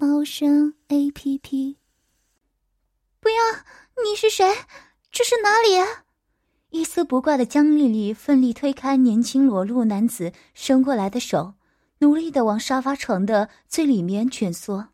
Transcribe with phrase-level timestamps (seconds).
[0.00, 1.76] 猫声 A P P。
[3.20, 3.36] 不要！
[4.02, 4.46] 你是谁？
[5.12, 5.86] 这是哪里？
[6.70, 11.52] 一丝不挂的江丽丽奋力推开年轻裸露男子伸过来的手，
[11.98, 14.88] 努力的往沙发床的最里面蜷缩。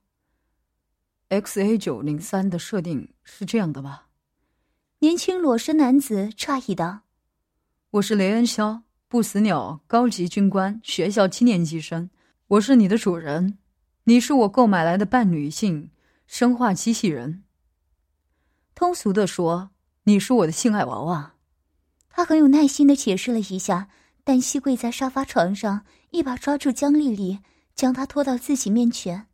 [1.28, 4.08] X A 九零三的设定是这样的吧？
[4.98, 7.02] 年轻裸身男子诧异道
[7.90, 12.10] ：“我是雷恩肖，不死鸟高级军官，学校七年级生。
[12.48, 13.58] 我是你的主人，
[14.08, 15.90] 你是我购买来的半女性
[16.28, 17.42] 生化机器人。
[18.72, 19.70] 通俗的说，
[20.04, 21.34] 你是我的性爱娃娃。”
[22.08, 23.88] 他很有耐心的解释了一下，
[24.22, 27.40] 单膝跪在沙发床上，一把抓住江丽丽，
[27.74, 29.16] 将她拖到自己面前。
[29.16, 29.26] 呀，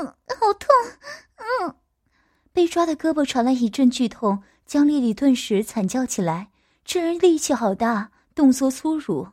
[0.00, 0.68] 嗯，好痛，
[1.36, 1.76] 嗯！
[2.52, 6.50] 被抓的胳膊传来一阵剧痛，江丽丽顿时惨叫起来。
[6.84, 9.28] 这人力气好大，动作粗鲁，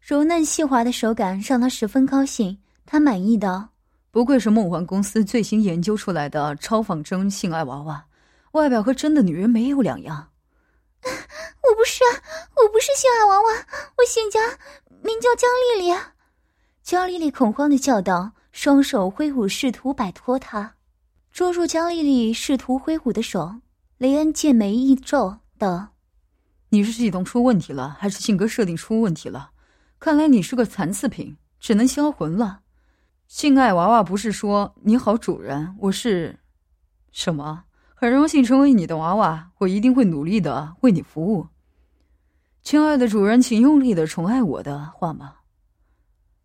[0.00, 2.56] 柔嫩细滑的手感让她十分高兴。
[2.92, 3.70] 她满意的
[4.12, 8.04] ：“不愧是梦幻公司最新研究出来的超仿真性爱娃娃，
[8.50, 10.28] 外表和真的女人没有两样。
[11.02, 12.04] ”我不是，
[12.54, 14.42] 我不是性爱娃娃，我姓江，
[15.02, 15.98] 名叫江丽丽。
[16.82, 20.74] 江丽丽恐慌的叫道，双手挥舞，试图摆脱他，
[21.32, 23.54] 捉住江丽丽试图挥舞的手。
[23.96, 25.94] 雷恩剑眉一皱，道
[26.68, 29.52] ：“你是系统出问题了，还是性格设定出问题了？
[29.98, 32.60] 看来你是个残次品，只能销魂了。
[33.34, 36.40] 性爱娃娃不是说你好，主人，我是
[37.12, 37.64] 什么？”
[37.96, 41.48] 很荣幸成为你的娃娃，我一定会努力的为你服务。
[42.62, 45.36] 亲爱的主人，请用力的宠爱我的话吗？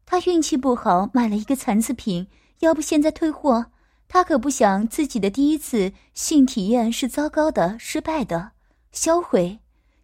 [0.06, 3.66] 他运气不好，买了一个残次品，要不现在退货。
[4.08, 8.52] 他可不想自己的第一次性体验是糟糕的、失败的、
[8.94, 9.60] 销毁。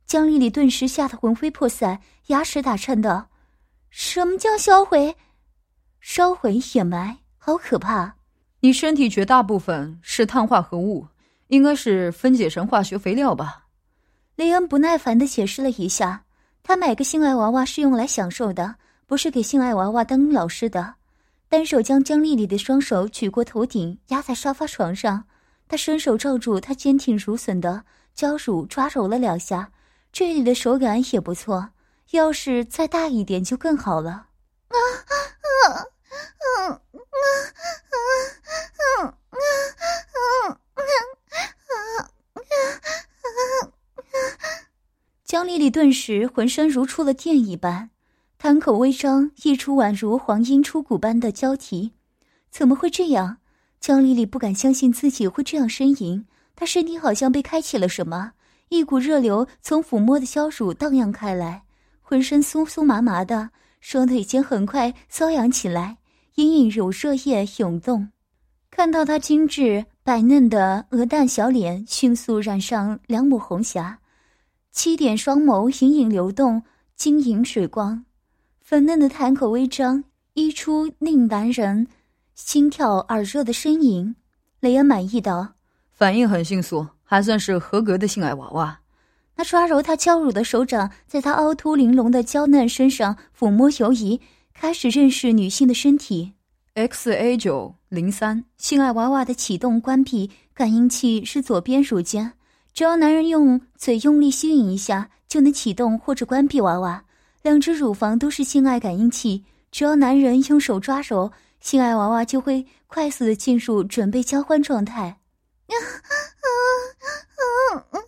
[0.06, 3.30] 江丽丽顿时吓得魂飞魄散，牙齿打颤道
[3.90, 5.16] ：“什么叫销毁？
[6.06, 8.14] 烧毁、掩埋，好可怕！
[8.60, 11.08] 你身体绝大部分是碳化合物，
[11.48, 13.64] 应该是分解成化学肥料吧？
[14.36, 16.26] 雷恩不耐烦的解释了一下，
[16.62, 18.76] 他买个性爱娃娃是用来享受的，
[19.08, 20.96] 不是给性爱娃娃当老师的。
[21.48, 25.24] 单手将江丽丽的双手举过头顶，压在沙发床上，
[25.70, 29.72] 他伸手罩住她坚挺如笋的娇乳，抓揉了两下，
[30.12, 31.70] 这里的手感也不错，
[32.12, 34.28] 要是再大一点就更好了。
[34.68, 34.76] 啊
[35.08, 35.33] 啊！
[45.24, 47.90] 江丽丽顿时浑身如触了电一般，
[48.38, 51.94] 潭口微张，溢出宛如黄莺出谷般的娇啼。
[52.52, 53.38] 怎么会这样？
[53.80, 56.28] 江丽丽不敢相信自己会这样呻吟。
[56.56, 58.34] 她身体好像被开启了什么，
[58.70, 61.64] 一股热流从抚摸的娇乳荡漾开来，
[62.02, 63.50] 浑身酥酥麻麻的，
[63.82, 65.98] 双腿间很快瘙痒起来，
[66.36, 68.10] 隐隐有热液涌动。
[68.72, 74.00] 看到她精致白嫩的鹅蛋小脸，迅速染上两抹红霞。
[74.72, 76.64] 七点双眸隐隐流动
[76.96, 78.06] 晶莹水光，
[78.62, 81.88] 粉嫩的潭口微张，溢出令男人
[82.34, 84.16] 心跳耳热的呻吟。
[84.60, 85.54] 雷恩满意道
[85.94, 88.80] ：“反应很迅速，还算是合格的性爱娃娃。”
[89.36, 94.20] 那抓揉她娇乳的手掌，在她凹凸玲珑的娇嫩身上抚摸游移，
[94.54, 96.34] 开始认识女性的身体。
[96.76, 102.34] X A 九零三性爱娃娃的启动关闭感应器是左边乳尖。
[102.74, 107.06] 只要男人用嘴用力吸引一下，就能启动或者关闭娃娃。
[107.44, 115.20] 两只乳房都是性爱感应器，只要男人用手抓揉，性爱娃娃就会快速的进入准备交欢状态。
[115.68, 115.78] 啊啊
[116.40, 116.48] 啊
[117.76, 118.00] 啊啊！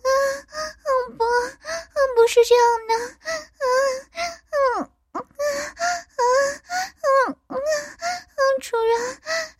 [1.16, 1.24] 不，
[2.16, 2.94] 不是这样的。
[2.94, 3.68] 啊啊啊
[4.10, 4.90] 啊啊啊啊！
[8.60, 9.55] 主人，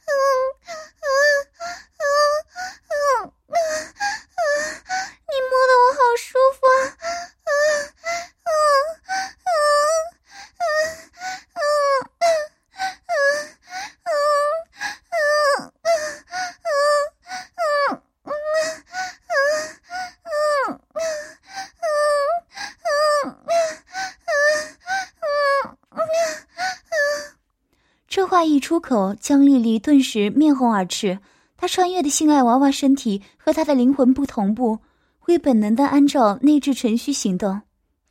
[28.16, 31.18] 这话一出口，江丽丽顿时面红耳赤。
[31.54, 34.78] 她穿越的性爱娃娃身体和她的灵魂不同步，
[35.18, 37.60] 会本能的按照内置程序行动。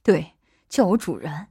[0.03, 0.33] 对，
[0.69, 1.47] 叫我主人。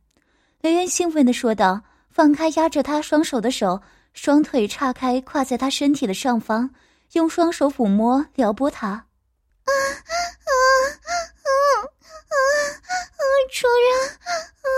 [0.60, 6.70] 雷恩兴奋的说道，放开压着他双手的手，双腿岔开，跨在他身体的上方，
[7.14, 8.86] 用双手抚摸、撩拨他。
[8.86, 9.02] 啊
[9.66, 9.74] 啊
[10.46, 10.52] 啊
[11.42, 11.50] 啊
[11.82, 13.18] 啊！
[13.50, 14.08] 主人，
[14.62, 14.68] 啊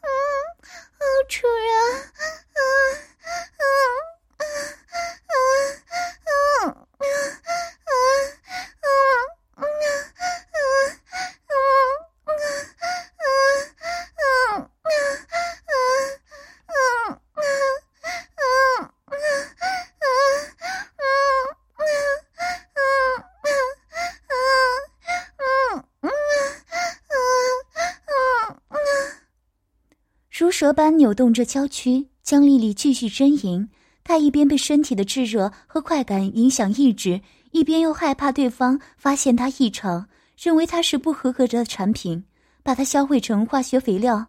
[0.00, 1.04] 啊！
[1.28, 1.68] 主人，
[30.38, 32.08] 如蛇般扭动着娇躯。
[32.26, 33.68] 江丽丽继续呻吟。
[34.02, 37.20] 她一边被身体的炙热和快感影响意志，
[37.52, 42.24] 一边又害怕对方发现她异常，认为她是不合格的产品，
[42.64, 44.26] 把她销毁成化学肥料。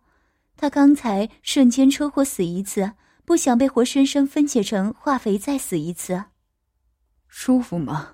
[0.56, 2.92] 她刚才瞬间车祸死一次，
[3.26, 6.24] 不想被活生生分解成化肥再死一次。
[7.28, 8.10] 舒服吗？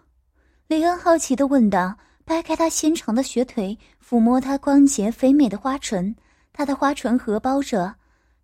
[0.68, 6.16] 雷恩好奇的问道，掰开她纤长的雪腿，抚摸她光洁肥美的花唇。
[6.54, 7.96] 她的花唇合包着，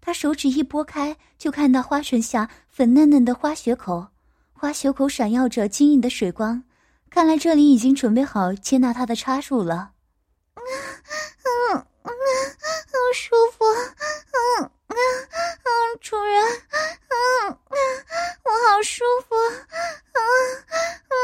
[0.02, 4.08] 他手指一拨开，就看到花唇下粉嫩嫩的花穴口，
[4.54, 6.64] 花穴口闪耀着晶莹的水光，
[7.10, 9.92] 看来这里已经准备好接纳他的插入了。
[10.56, 10.62] 嗯
[11.74, 17.78] 嗯嗯，好舒服，嗯嗯嗯，主人，嗯嗯，
[18.44, 19.36] 我好舒服，
[20.14, 20.20] 嗯
[21.10, 21.22] 嗯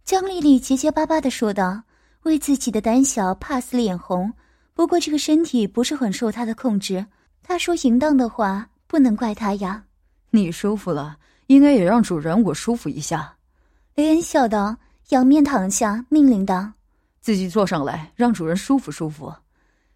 [0.04, 1.82] 江丽丽结结巴巴的说道，
[2.22, 4.32] 为自己的胆小怕死脸红。
[4.74, 7.04] 不过这个身体不是很受她的控制。
[7.42, 9.84] 他说淫荡的话，不能怪他呀。
[10.30, 13.36] 你舒服了，应该也让主人我舒服一下。
[13.94, 14.76] 雷恩笑道，
[15.10, 16.72] 仰面躺下，命令道
[17.22, 19.32] ：“自己坐上来，让主人舒服舒服。”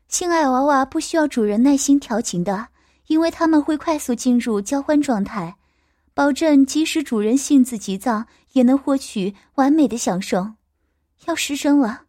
[0.09, 2.69] 性爱娃娃不需要主人耐心调情的，
[3.07, 5.57] 因为他们会快速进入交欢状态，
[6.15, 10.53] 保证即使主人性子急躁，也能获取完美的享受。
[11.27, 12.03] 要失声了，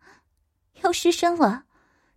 [0.82, 1.64] 要失声了！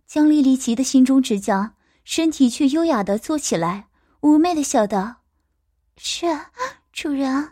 [0.05, 1.71] 江丽丽急得心中直叫。
[2.03, 3.86] 身体却优雅的坐起来，
[4.21, 5.17] 妩媚的笑道
[5.97, 6.25] ：“是，
[6.91, 7.51] 主人。”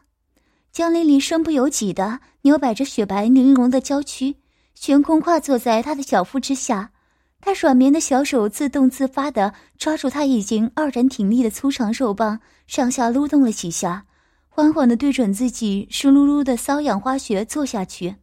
[0.72, 4.36] 江丽丽身不由己的扭摆着雪白玲珑的娇躯，
[4.74, 6.92] 悬空跨坐在他的小腹之下。
[7.40, 14.06] 他软绵的小手自动自发的抓住他已经傲然挺立的粗长肉棒，上下撸动了几下，
[14.50, 18.16] 缓缓的对准自己湿漉漉的瘙痒花穴坐下去。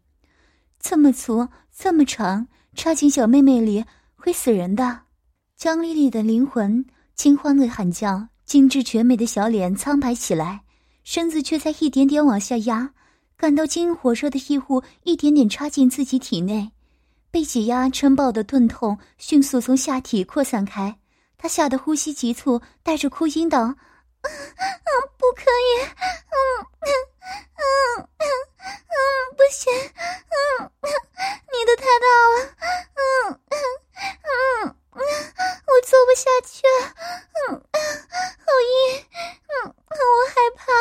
[0.80, 3.84] 这么粗，这么长，插进小妹妹里
[4.16, 5.02] 会死人的。
[5.56, 6.84] 江丽丽的灵魂
[7.14, 10.62] 惊慌的喊叫，精致绝美的小脸苍白起来，
[11.04, 12.92] 身子却在一点点往下压，
[13.36, 16.70] 感到金火热的异物一点点插进自己体内，
[17.30, 20.98] 被挤压撑爆的钝痛迅速从下体扩散开，
[21.38, 23.66] 他吓得呼吸急促，带着哭音道
[24.22, 26.38] ：“不可以，嗯
[26.80, 26.88] 嗯
[27.56, 28.22] 嗯
[28.68, 28.94] 嗯，
[29.36, 30.70] 不行，嗯，
[31.52, 32.34] 你的太大了，
[32.94, 33.54] 嗯嗯
[34.66, 36.62] 嗯。”我做不下去，
[37.48, 39.04] 嗯，好硬，
[39.48, 40.72] 嗯，我害怕，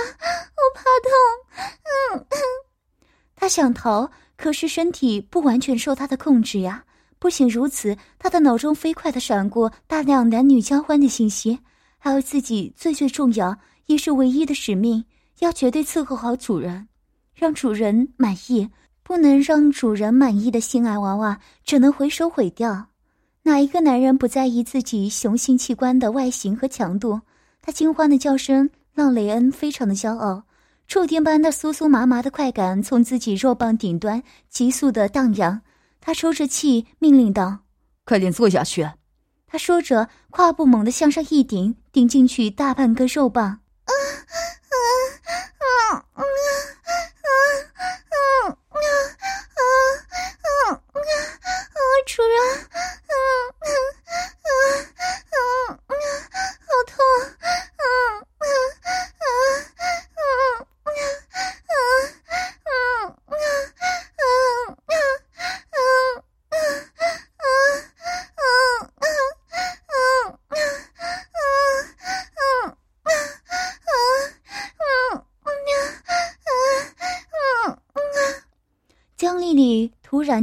[0.56, 1.12] 我怕痛，
[2.14, 2.26] 嗯。
[3.36, 6.84] 他想逃，可是身体不完全受他的控制呀。
[7.20, 11.60] 不仅如此，他的脑中飞快的闪过大量男女交欢的信息，
[11.98, 15.06] 还有自己最最重要也是唯一的使命，
[15.40, 16.88] 要绝对伺候好主人，
[17.34, 18.70] 让主人满意。
[19.04, 22.88] 不能让主人满意的性爱娃娃，只能回收毁掉。
[23.44, 27.22] 哪一个男人不在意自己雄性器官的外形和强度？
[27.62, 30.44] 他惊慌的叫声让雷恩非常的骄傲，
[30.88, 35.62] 触电般的酥酥麻麻的快感从自己肉棒顶端急速的荡漾。
[36.00, 37.60] 他抽着气，命令道
[38.06, 38.90] ：“快点坐下去。”
[39.48, 43.46] 他说着，胯部猛地向上一顶，顶进去大半根肉棒。
[43.46, 44.38] 啊啊
[44.70, 44.76] 啊
[45.58, 46.30] 啊啊啊
[47.22, 47.30] 啊
[48.08, 48.62] 啊
[50.64, 50.82] 啊啊！
[52.08, 52.71] 主人。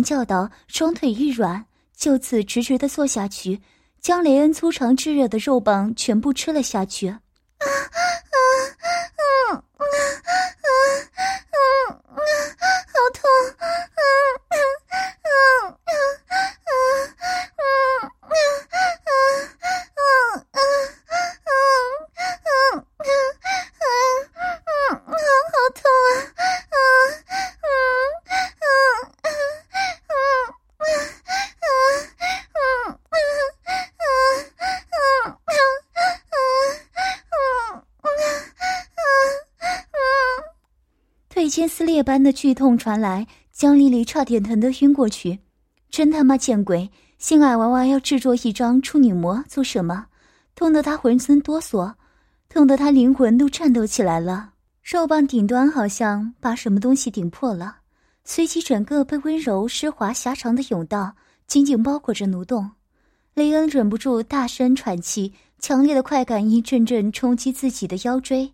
[0.02, 1.64] 叫道，双腿一软，
[1.96, 3.60] 就此直直的坐下去，
[4.00, 7.16] 将雷恩粗长炙热的肉棒全部吃了下去。
[41.98, 45.40] 裂般的剧痛传来，江丽丽差点疼得晕过去。
[45.90, 46.88] 真他妈见鬼！
[47.18, 50.06] 性爱娃娃要制作一张处女膜做什么？
[50.54, 51.92] 痛得她浑身哆嗦，
[52.48, 54.52] 痛得她灵魂都颤抖起来了。
[54.80, 57.78] 肉棒顶端好像把什么东西顶破了，
[58.22, 61.16] 随即整个被温柔湿滑狭长的甬道
[61.48, 62.70] 紧紧包裹着蠕动。
[63.34, 68.52] 雷恩忍不住大声喘气，强烈的快感一阵阵冲击自己的腰椎。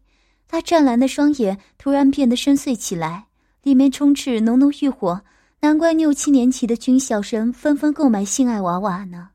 [0.48, 3.26] 他湛蓝的双眼突然变得深邃起来，
[3.64, 5.20] 里面充斥浓浓欲火。
[5.60, 9.30] 难怪六七年级的军校生纷纷购买性爱娃娃呢。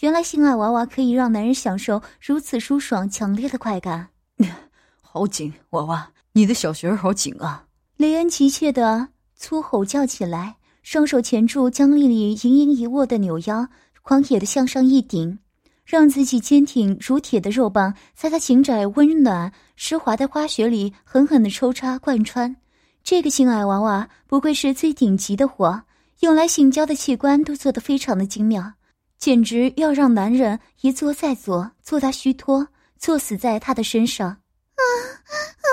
[0.00, 4.08] 原来性爱娃娃可以让男人享受如此舒爽、强烈的快感。
[5.00, 7.64] 好紧，娃娃，你的小穴儿好紧啊！
[7.96, 13.68] 雷恩急切的粗吼叫起来，双手钳住江丽丽盈盈一握的扭腰，
[14.02, 15.38] 狂野的向上一顶。
[15.86, 22.56] 让自己坚挺如铁的肉棒，在她紧窄、温暖、湿滑的花穴里狠狠的抽插贯穿。
[23.04, 25.82] 这个性爱娃娃不愧是最顶级的货，
[26.20, 28.72] 用来性交的器官都做得非常的精妙，
[29.18, 32.66] 简直要让男人一做再做，做他虚脱，
[32.98, 34.28] 做死在他的身上。
[34.28, 35.68] 啊啊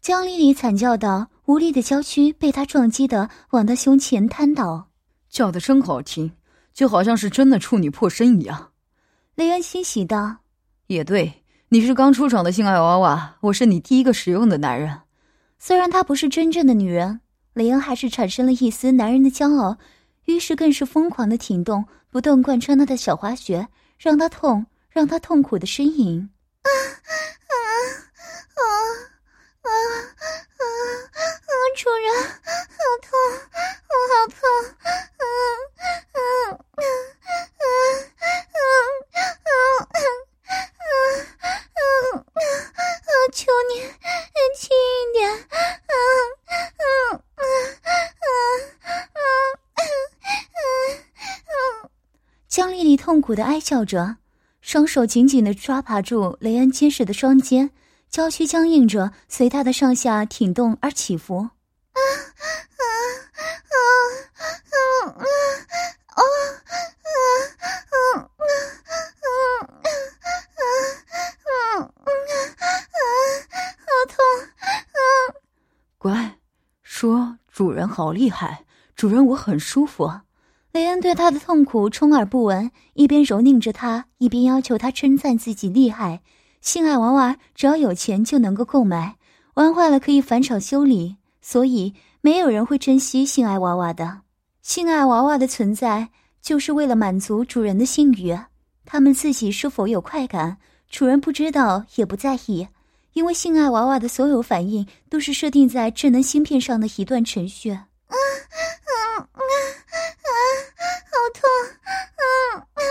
[0.08, 4.88] 江丽丽惨叫道，无力的娇躯被他撞击的往他胸前瘫倒，
[5.30, 6.32] 叫的真好听，
[6.74, 8.72] 就好像是真的处女破身一样。
[9.36, 10.38] 雷恩欣喜道
[10.88, 14.98] ：“也对，你是刚出场的性爱娃娃，我是你第一个使用的男人。
[15.60, 17.20] 虽然她不是真正的女人，
[17.52, 19.78] 雷恩还是产生了一丝男人的骄傲，
[20.24, 26.30] 于是更是疯狂的挺动，不断贯穿他的小滑穴，让他痛，让他痛苦的呻吟。
[26.62, 27.54] 啊啊
[28.56, 28.64] 啊！
[31.76, 33.10] 主人，好痛，
[33.90, 34.38] 我好痛，
[35.18, 35.24] 啊
[36.14, 36.20] 啊
[36.76, 36.80] 啊
[37.58, 37.96] 啊啊！”
[43.34, 43.74] 求你
[44.56, 45.30] 轻一点！
[45.30, 45.36] 嗯
[46.48, 46.82] 嗯
[47.36, 47.46] 嗯
[48.16, 49.12] 嗯
[49.76, 49.84] 嗯
[51.84, 51.90] 嗯！
[52.48, 54.16] 江丽丽痛苦的哀叫着，
[54.62, 57.70] 双手紧紧的抓把住雷恩结实的双肩，
[58.10, 61.50] 娇躯僵硬着，随他的上下挺动而起伏。
[77.98, 78.64] 好厉害，
[78.96, 80.08] 主人我很舒服。
[80.72, 86.22] 雷恩对他的痛苦充耳不闻，一边揉拧着他，一边要求他称赞自己厉害。
[86.62, 89.16] 性爱娃娃只要有钱就能够购买，
[89.56, 94.22] 玩坏了可以返厂修理，所以没有人会珍惜性爱娃娃的。
[94.62, 98.38] 性爱娃娃的存在就是为了满足主人的性欲，
[98.86, 102.68] 他们自己是否有快感，主人不知道也不在意。
[103.18, 107.72] 因为性爱娃娃的所有反应都是设定在智能芯片上的一段程序。
[107.72, 109.34] 啊啊啊啊！
[111.10, 111.50] 好痛！
[112.14, 112.22] 啊
[112.54, 112.86] 啊啊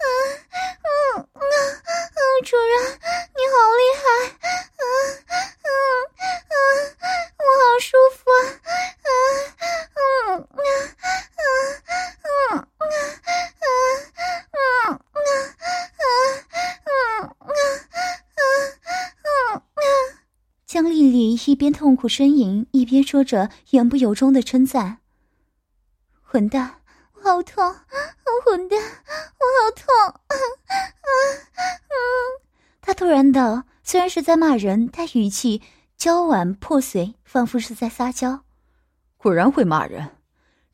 [0.00, 1.44] 啊啊！
[2.42, 2.72] 主人，
[3.36, 4.02] 你好厉害！
[4.48, 4.82] 啊
[5.28, 5.36] 啊
[6.48, 6.56] 啊！
[7.36, 8.20] 我好舒服！
[9.04, 10.72] 啊啊啊啊
[11.36, 11.52] 啊
[12.48, 12.88] 啊
[14.48, 14.96] 啊啊！
[20.66, 24.98] 江丽丽一边痛苦呻吟，一边说着言不由衷的称赞
[26.22, 26.80] ：“混蛋，
[27.14, 27.74] 我好痛！
[28.44, 29.84] 混蛋，我好痛！”
[32.80, 35.62] 他突然道，虽然是在骂人，但语气
[35.96, 38.40] 娇婉破碎，仿佛是在撒娇。
[39.16, 40.10] 果然会骂人，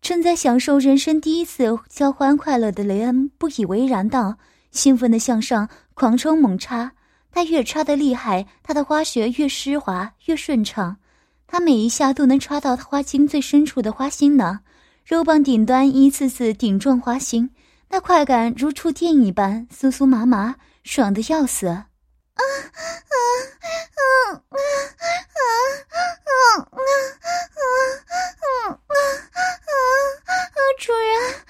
[0.00, 4.38] 正在享受人生第一次交欢快乐的雷恩不以为然道，
[4.70, 6.92] 兴奋的向上狂冲猛插。
[7.36, 10.96] 他越插得厉害，他的花穴越湿滑越顺畅。
[11.46, 14.60] 他每一下都能插到花茎最深处的花心呢，
[15.04, 17.50] 肉棒顶端一次次顶撞花心，
[17.90, 21.66] 那快感如触电一般，酥酥麻麻，爽的要死。
[21.66, 23.14] 啊啊啊
[23.92, 24.56] 啊啊啊
[25.28, 25.44] 啊
[25.92, 26.80] 啊
[27.66, 28.80] 啊啊
[29.76, 30.56] 啊！
[30.80, 31.45] 主人，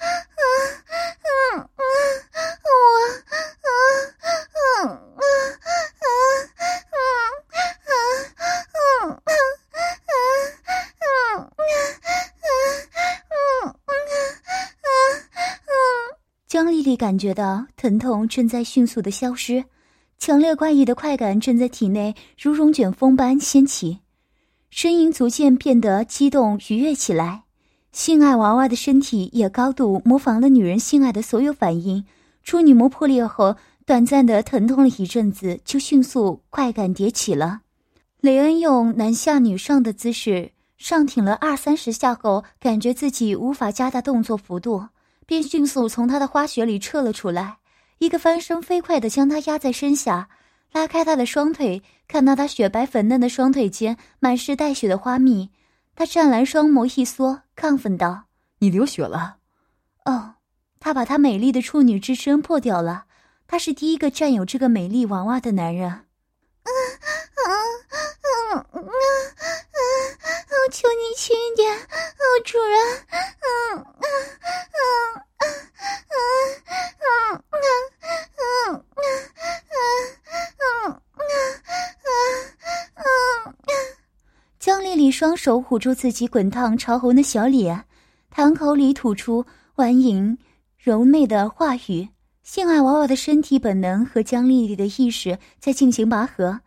[16.97, 19.63] 感觉到疼痛正在迅速的消失，
[20.17, 23.99] 强烈怪异的快感正在体内如龙卷风般掀起，
[24.69, 27.43] 声音逐渐变得激动愉悦起来。
[27.93, 32.03] 性爱娃娃的身体也高度模仿了女人性爱的所有反应。
[32.43, 37.61] 处女膜破裂后，短暂的疼痛了一阵子，就迅速快感迭起了。
[38.19, 44.87] 雷恩用男下女上的姿势上挺了二三十下后，感觉自己无法加大动作幅度，
[45.27, 47.57] 便迅速从他的花穴里撤了出来，
[47.99, 50.29] 一个翻身飞快地将他压在身下，
[50.71, 55.51] 拉开他的双腿，看到他雪白粉嫩的双腿间满是带血的花蜜。
[55.95, 58.23] 他湛蓝双眸一缩，亢奋道
[58.59, 59.37] ：“你流血了。”
[60.05, 60.35] 哦，
[60.79, 63.03] 他把他美丽的处女之身破掉了。
[63.47, 65.89] 他是第一个占有这个美丽娃娃的男人。
[65.89, 66.03] 啊
[66.63, 66.71] 啊
[67.43, 67.51] 啊
[68.53, 68.81] 啊啊！
[70.69, 72.76] 求你轻一点，哦，主人。
[85.37, 87.85] 手捂住自己滚烫潮红的小脸，
[88.31, 89.45] 堂口里吐出
[89.75, 90.37] 婉莹
[90.77, 92.09] 柔媚的话语。
[92.43, 96.59] 性爱娃娃的身体本能和江丽丽的意识在进行拔河，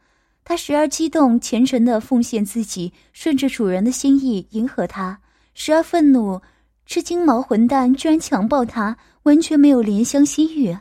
[0.45, 5.19] 她时而激动虔诚地奉献自己，顺着主人的心意迎合他；
[5.55, 6.41] 时而愤怒，
[6.87, 10.77] 这金毛混蛋居然强暴她，完全没有怜香惜玉。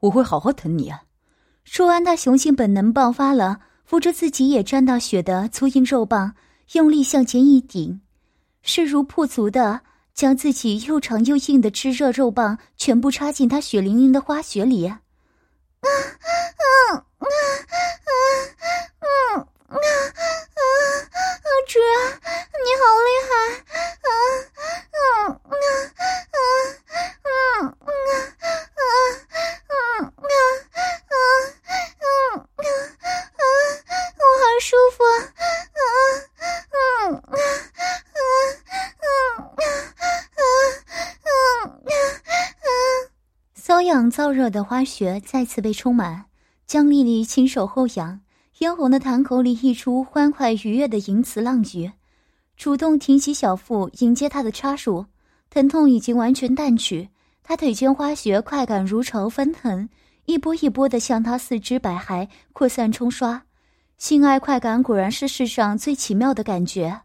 [0.00, 1.02] 我会好好疼你啊！
[1.64, 3.60] 说完，他雄性本能爆发了。
[3.84, 6.32] 扶着自己也沾到血的粗硬肉棒，
[6.72, 8.00] 用力向前一顶，
[8.62, 9.80] 势如破竹的
[10.14, 14.86] 将自己又长又硬的炙热肉棒全部插进他血淋淋的花穴里。
[14.86, 15.00] 啊
[15.80, 18.14] 啊啊啊啊
[19.00, 19.06] 啊
[19.66, 19.74] 啊！
[21.66, 21.88] 主人，
[22.62, 23.32] 你好厉害！
[24.00, 24.08] 啊
[24.90, 25.54] 啊啊啊
[26.30, 26.38] 啊
[27.22, 27.32] 啊啊
[29.66, 29.72] 啊啊
[34.18, 34.40] 啊！
[34.60, 35.08] 舒服，啊
[36.70, 38.22] 嗯嗯嗯
[39.00, 39.32] 嗯
[41.24, 41.74] 嗯
[42.60, 42.68] 嗯
[43.70, 46.24] 瘙痒燥热的花穴再次被充满，
[46.66, 48.20] 江丽丽亲手后仰，
[48.58, 51.92] 嫣红的潭口里溢出欢快愉悦的淫词浪语，
[52.56, 55.06] 主动挺起小腹迎接他的插入，
[55.50, 57.10] 疼痛已经完全淡去，
[57.44, 59.88] 他腿间花穴快感如潮翻腾，
[60.24, 63.40] 一波一波的向他四肢百骸扩散冲刷。
[63.96, 67.02] 性爱快感果然是世上最奇妙的感觉，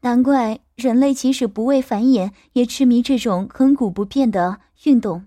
[0.00, 5.24] 难怪人类即使不为繁衍，也痴迷这种亘古不变的运动。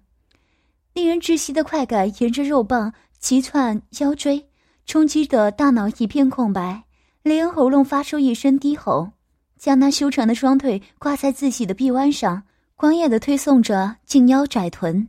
[0.94, 4.50] 令人窒息的快感沿着肉棒急窜腰椎，
[4.86, 6.84] 冲击的大脑一片空白。
[7.24, 9.12] 雷恩喉咙发出一声低吼，
[9.58, 12.44] 将那修长的双腿挂在自己的臂弯上，
[12.76, 15.08] 狂野的推送着近腰窄臀。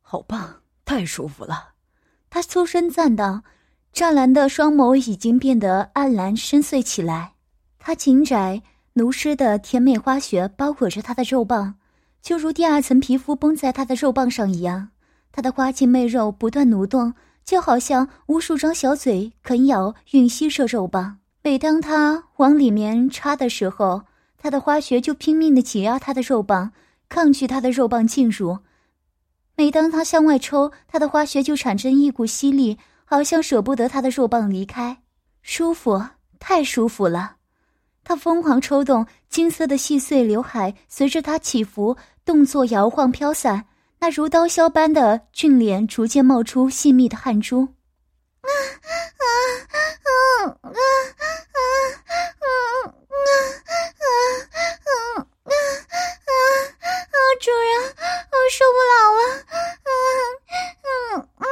[0.00, 1.74] 好棒，太舒服了！
[2.30, 3.42] 他粗声赞道。
[3.90, 7.32] 湛蓝的双眸已经变得暗蓝深邃起来，
[7.78, 11.74] 他紧窄奴湿的甜美花穴包裹着他的肉棒，
[12.28, 14.90] 就如第二层皮肤绷在他的肉棒上一样。
[15.32, 21.20] 他的花茎媚肉不断蠕动，就好像无数张小嘴啃咬吮吸着肉棒。
[21.42, 24.02] 每当他往里面插的时候，
[24.36, 26.72] 他的花穴就拼命的挤压他的肉棒，
[27.08, 28.58] 抗拒他的肉棒进入。
[29.56, 32.76] 每当他向外抽，他的花穴就产生一股吸力。
[33.06, 34.98] 好像舍不得他的肉棒离开，
[35.40, 36.04] 舒服，
[36.38, 37.36] 太舒服了。
[38.08, 41.94] 他疯狂抽动，金色的细碎刘海随着他起伏
[42.24, 43.66] 动作摇晃飘散，
[43.98, 47.68] 那如刀削般的俊脸逐渐冒出细密的汗珠。
[48.40, 48.88] 啊啊
[49.20, 49.26] 啊
[49.68, 50.08] 啊
[50.46, 50.80] 啊啊
[51.52, 51.60] 啊
[52.80, 53.28] 啊
[53.98, 54.08] 啊
[55.44, 55.52] 啊
[57.12, 57.12] 啊！
[57.42, 57.68] 主人，
[58.32, 59.20] 我受不了了。
[59.84, 59.92] 啊
[60.80, 60.88] 啊
[61.36, 61.44] 啊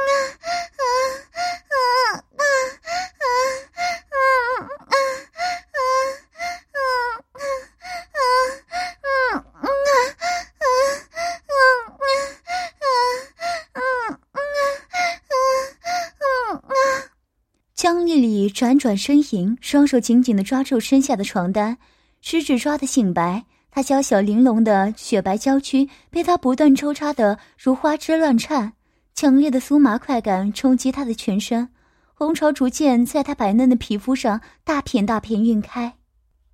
[18.17, 21.77] 江丽丽辗转呻吟，双手紧紧的抓住身下的床单，
[22.19, 23.45] 食指抓得醒白。
[23.69, 28.73] 她娇小玲珑的雪白娇躯被他不断抽插的如花枝乱颤，
[29.13, 31.69] 强烈的酥麻快感冲击她的全身，
[32.15, 35.93] 红潮逐渐在她白嫩的皮肤上大片大片晕开。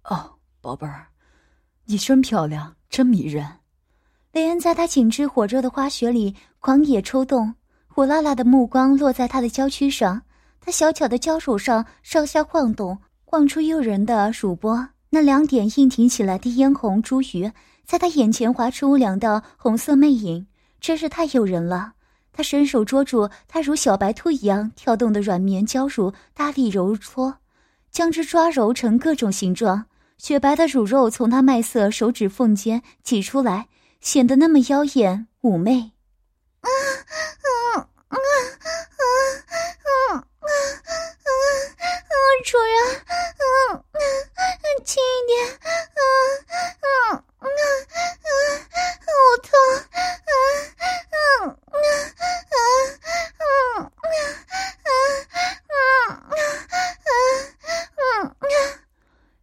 [0.03, 1.07] 哦，宝贝儿，
[1.85, 3.47] 你真漂亮，真迷人。
[4.33, 7.55] 雷恩在她紧致火热的花穴里狂野抽动，
[7.87, 10.23] 火辣辣的目光落在她的娇躯上，
[10.65, 14.87] 他小巧的娇乳上上下晃动，晃出诱人的乳波。
[15.09, 17.51] 那两点硬挺起来的嫣红珠鱼，
[17.85, 20.47] 在他眼前划出两道红色魅影，
[20.79, 21.93] 真是太诱人了。
[22.31, 27.35] 他伸手捉住她如小白兔一样跳动的软绵娇乳，大力揉搓，
[27.91, 29.85] 将之抓揉成各种形状。
[30.17, 33.67] 雪白的乳肉从他麦色手指缝间挤出来，
[33.99, 35.91] 显得那么妖艳妩媚。
[36.61, 36.69] 啊
[37.75, 38.17] 啊啊
[42.43, 42.75] 主人，
[43.71, 43.99] 嗯嗯。
[44.85, 46.03] 轻一点，嗯
[46.81, 48.27] 嗯嗯嗯！
[48.99, 49.07] 好
[49.41, 49.47] 痛，
[49.79, 50.31] 啊
[50.75, 50.83] 啊
[51.39, 51.77] 啊啊
[52.43, 52.55] 啊
[53.79, 53.95] 啊
[54.75, 54.91] 啊
[56.19, 56.27] 啊
[57.95, 58.43] 啊啊！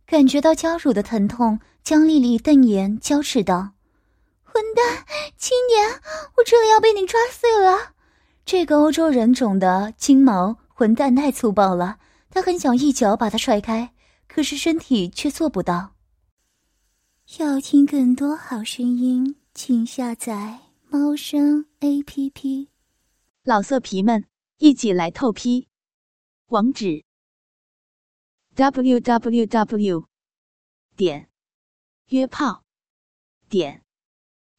[0.07, 3.71] 感觉到娇乳的疼痛，江丽丽瞪眼娇斥道
[4.45, 5.07] ：“混蛋，
[5.39, 6.03] 轻点，
[6.37, 7.93] 我这里要被你抓碎了！”
[8.45, 11.97] 这个欧洲人种的金毛混蛋太粗暴了，
[12.31, 13.95] 他很想一脚把他踹开。
[14.33, 15.97] 可是身体却做不到。
[17.41, 22.69] 要听更多好声音，请下载猫声 A P P。
[23.43, 24.27] 老色皮们，
[24.59, 25.67] 一起来透批！
[26.47, 27.05] 网址
[28.55, 30.05] ：w w w
[30.97, 31.29] 点
[32.11, 32.63] 约炮
[33.49, 33.83] 点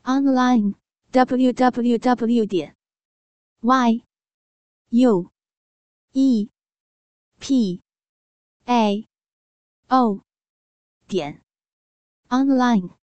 [0.03, 0.75] online
[1.11, 2.75] w w w 点
[3.61, 4.03] y
[4.89, 5.31] u
[6.11, 6.50] e
[7.41, 7.81] p
[8.67, 9.07] a。
[9.89, 10.21] 哦，
[11.07, 11.41] 点
[12.29, 13.00] ，online。